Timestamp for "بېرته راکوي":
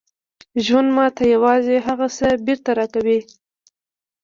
2.45-3.19